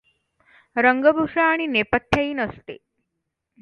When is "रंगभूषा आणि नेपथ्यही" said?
0.75-2.33